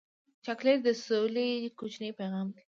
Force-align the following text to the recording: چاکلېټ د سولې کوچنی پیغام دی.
چاکلېټ 0.45 0.79
د 0.83 0.89
سولې 1.05 1.47
کوچنی 1.79 2.09
پیغام 2.19 2.47
دی. 2.53 2.59